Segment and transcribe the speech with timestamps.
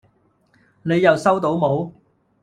[0.81, 1.91] 你又收到冇